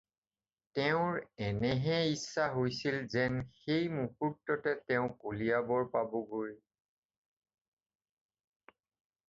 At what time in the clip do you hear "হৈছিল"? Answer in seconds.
2.55-2.97